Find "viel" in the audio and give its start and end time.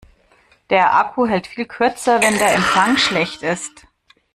1.45-1.65